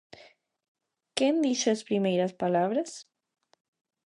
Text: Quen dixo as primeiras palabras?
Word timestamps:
Quen 1.17 1.35
dixo 1.45 1.67
as 1.71 1.85
primeiras 1.89 2.33
palabras? 2.41 2.89